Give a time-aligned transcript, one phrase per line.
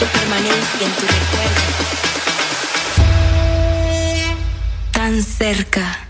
[0.00, 1.62] yo permanencia en tu recuerdo.
[4.92, 6.03] Tan cerca.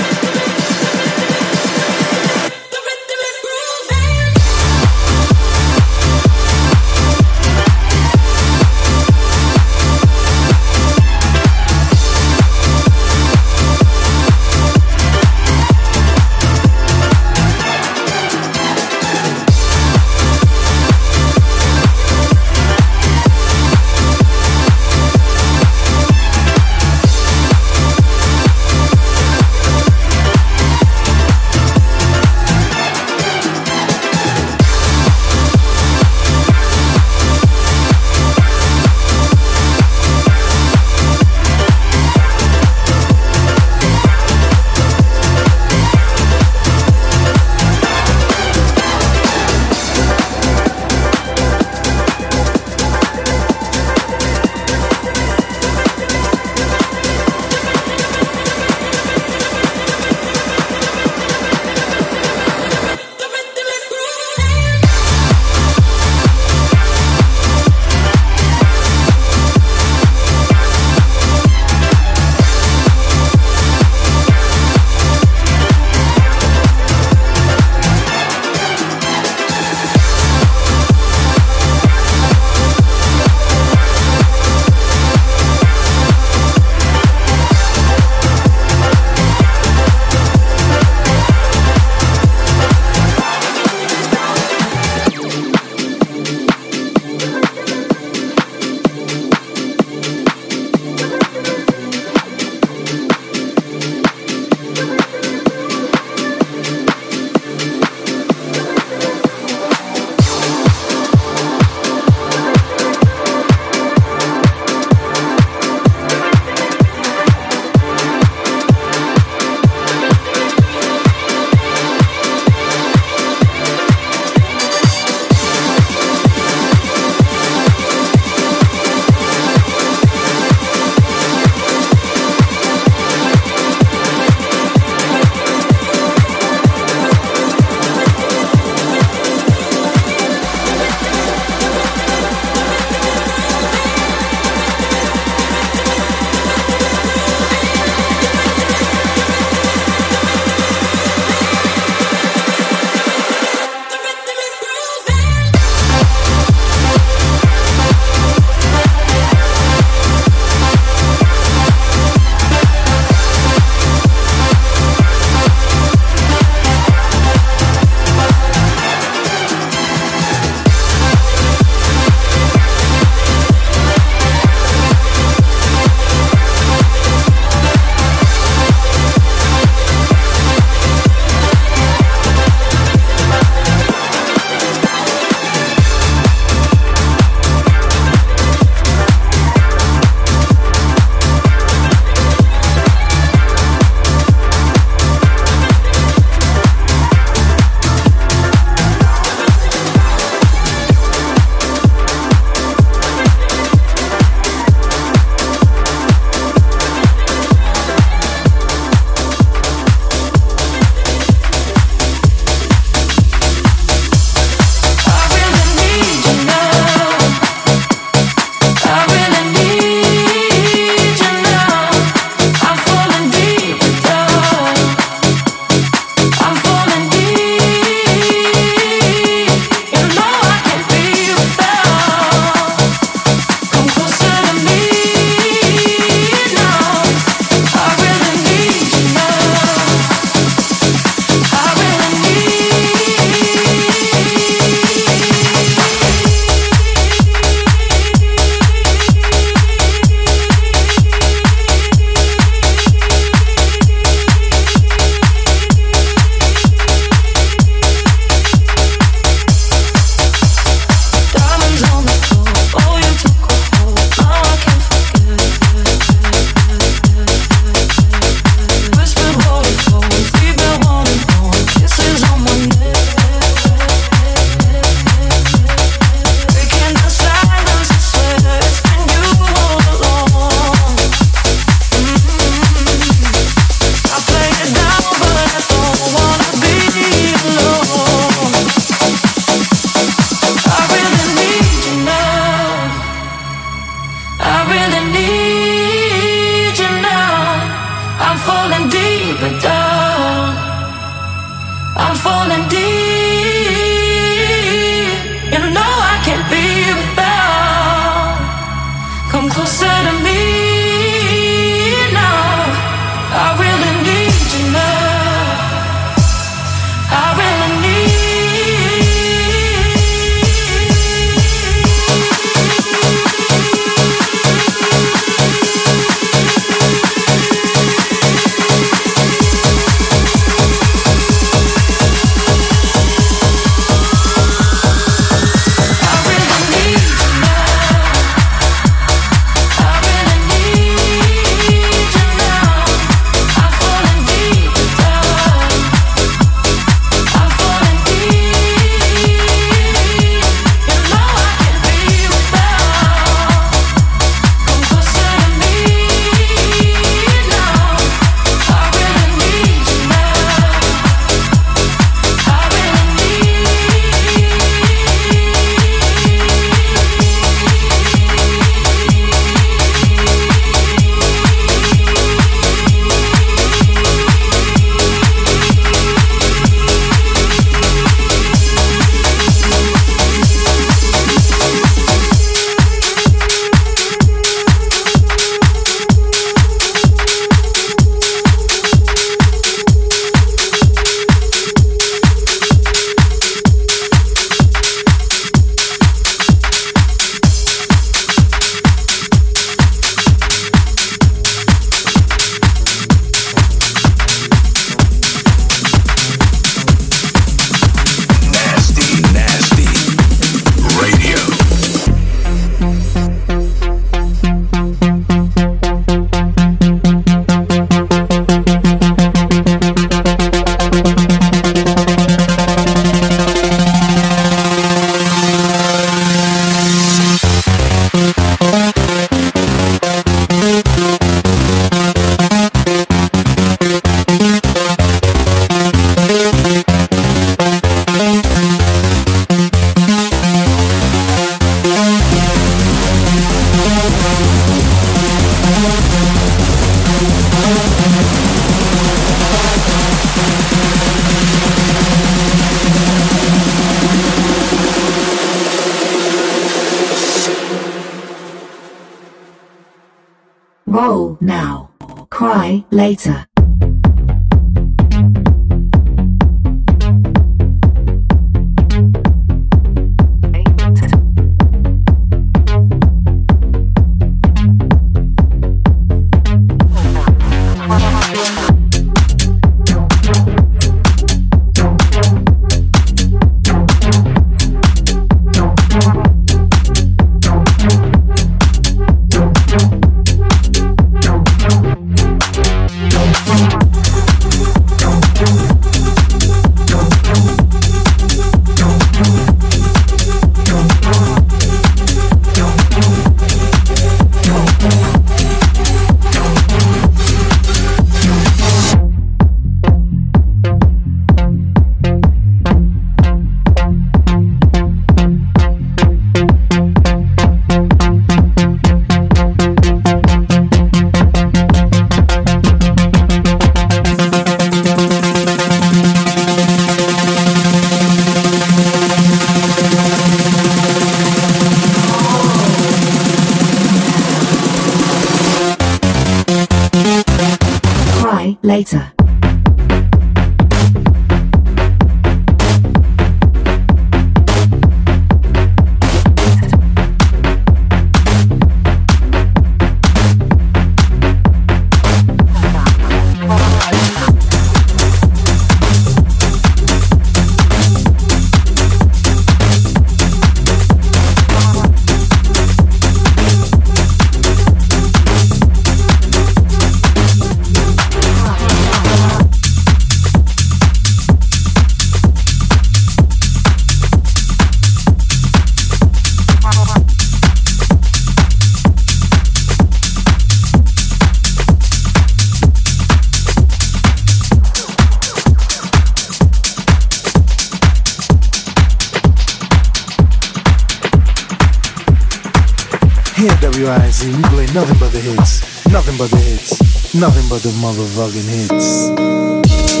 [593.91, 597.71] rise and you play nothing but the hits, nothing but the hits, nothing but the
[597.83, 600.00] motherfucking hits.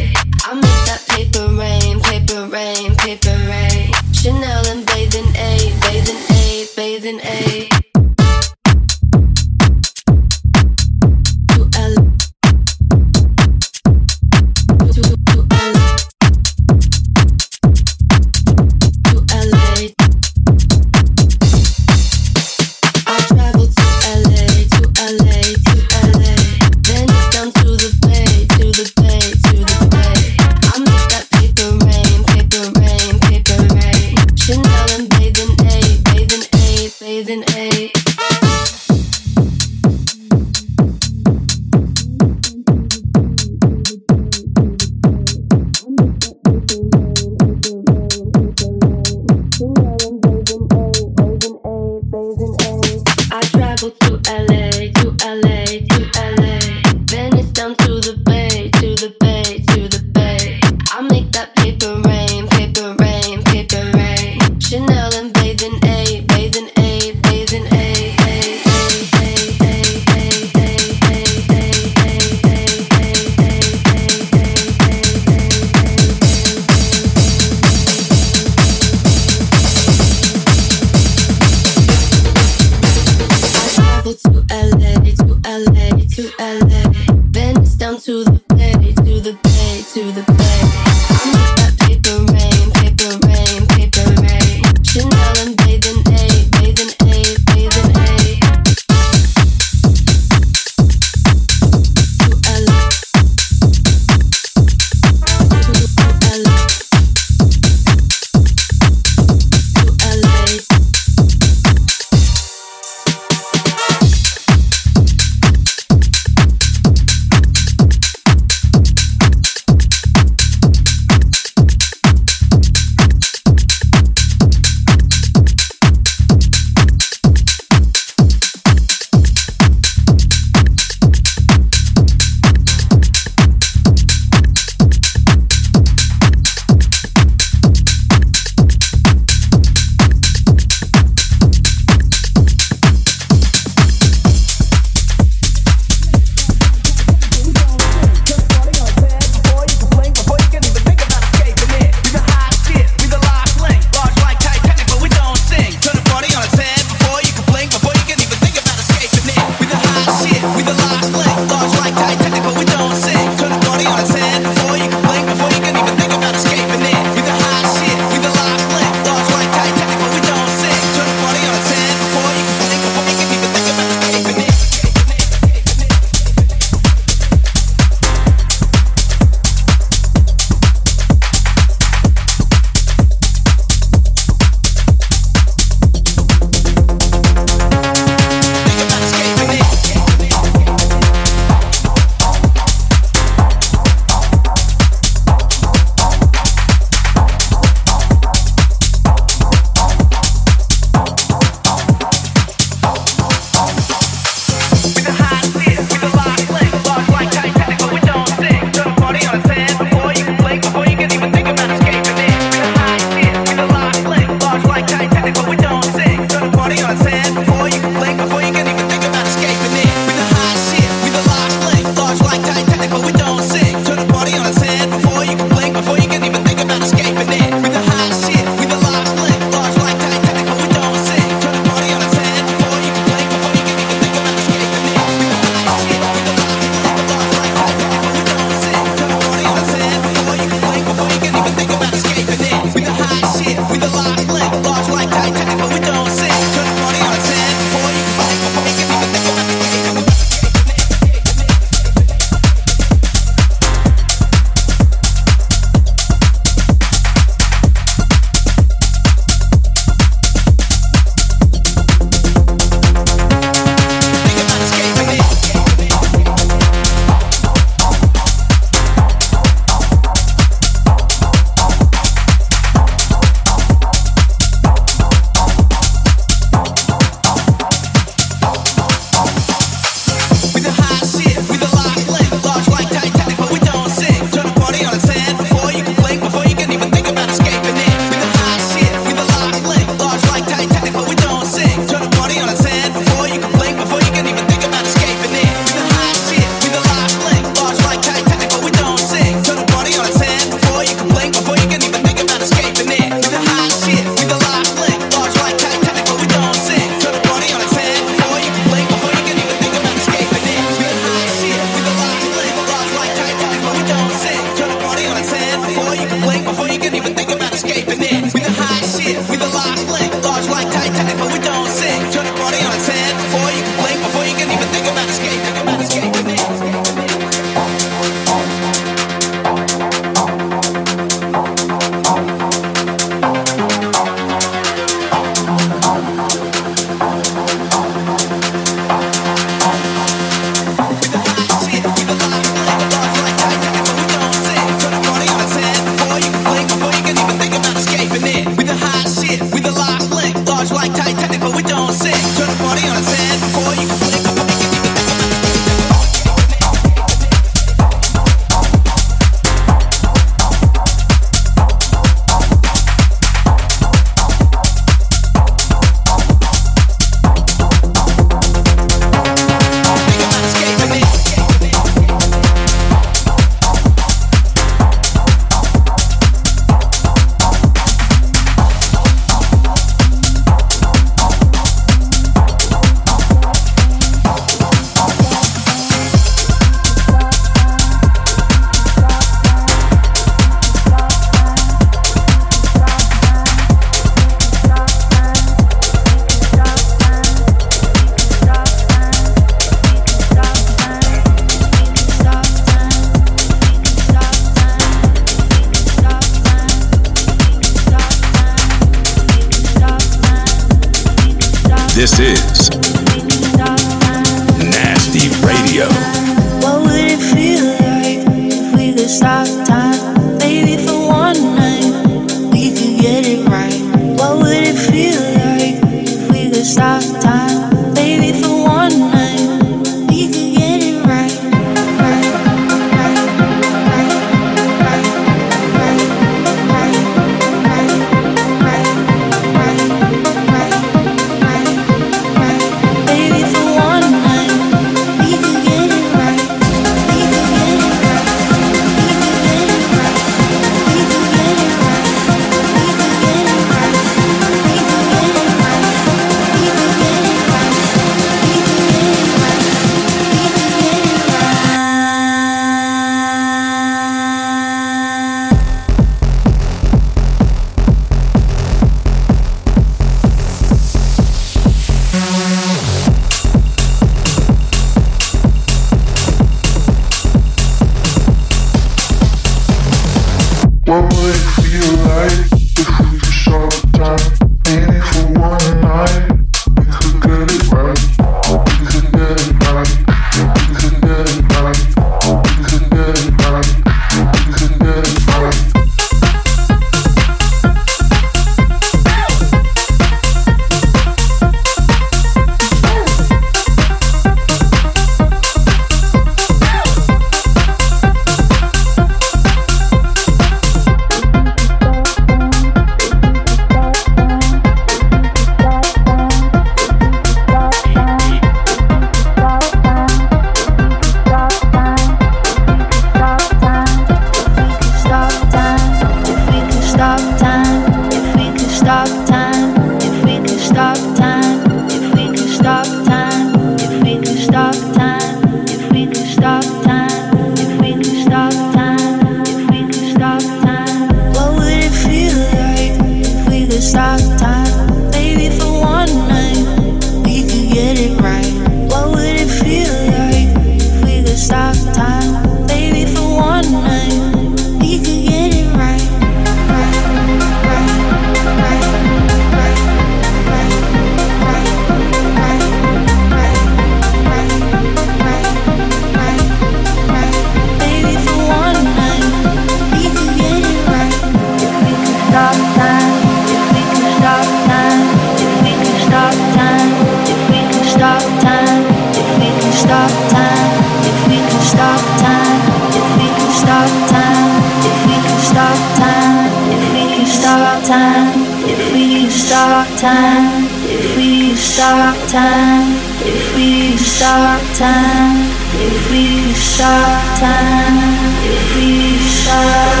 [593.23, 600.00] If we start time, if we shut time, if we shut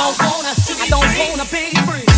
[0.00, 2.09] don't wanna, I don't wanna be free.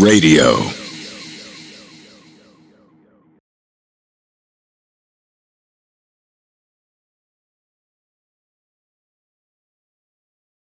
[0.00, 0.79] Radio.